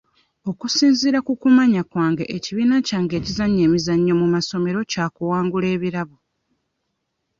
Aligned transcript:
Okusinziira 0.49 1.19
ku 1.27 1.33
kumanya 1.41 1.81
kwange 1.91 2.23
ekibiina 2.35 2.75
kyange 2.87 3.13
ekizannya 3.19 3.61
emizannyo 3.67 4.13
mu 4.21 4.27
masomero 4.33 4.79
kyakuwangula 4.91 5.67
ebirabo. 5.75 6.17